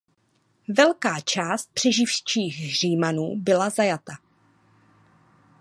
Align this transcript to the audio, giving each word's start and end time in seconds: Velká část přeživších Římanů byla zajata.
Velká 0.77 1.19
část 1.19 1.71
přeživších 1.73 2.75
Římanů 2.77 3.35
byla 3.35 3.69
zajata. 3.69 4.13